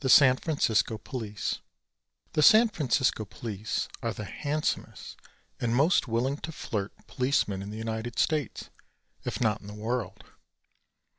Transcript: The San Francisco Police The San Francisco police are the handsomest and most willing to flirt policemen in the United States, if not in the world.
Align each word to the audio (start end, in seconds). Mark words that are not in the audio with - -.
The 0.00 0.10
San 0.10 0.36
Francisco 0.36 0.98
Police 0.98 1.60
The 2.34 2.42
San 2.42 2.68
Francisco 2.68 3.24
police 3.24 3.88
are 4.02 4.12
the 4.12 4.26
handsomest 4.26 5.16
and 5.58 5.74
most 5.74 6.06
willing 6.06 6.36
to 6.42 6.52
flirt 6.52 6.92
policemen 7.06 7.62
in 7.62 7.70
the 7.70 7.78
United 7.78 8.18
States, 8.18 8.68
if 9.24 9.40
not 9.40 9.62
in 9.62 9.68
the 9.68 9.72
world. 9.72 10.22